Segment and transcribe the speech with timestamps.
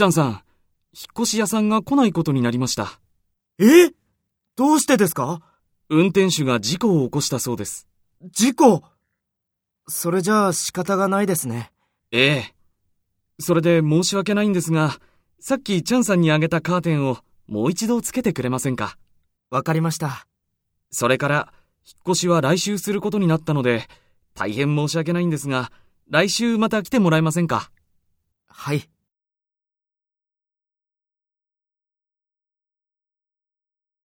[0.00, 0.40] ちゃんさん、引っ
[1.12, 2.98] 越し屋さんが来ないことになりました。
[3.58, 3.90] え？
[4.56, 5.42] どうしてですか？
[5.90, 7.86] 運転手が事故を起こしたそうです。
[8.32, 8.82] 事故？
[9.88, 11.70] それじゃあ仕方がないですね。
[12.12, 12.54] ええ。
[13.38, 14.96] それで申し訳ないんですが、
[15.38, 18.96] さっきチャンさんにあげたカーテンをもう一度つけてくれませんか？
[19.50, 20.26] わかりました。
[20.90, 21.52] それから、
[21.84, 23.86] 引っ越しは来週することになったので、
[24.34, 25.70] 大変申し訳ないんですが、
[26.08, 27.70] 来週また来てもらえませんか？
[28.48, 28.88] はい。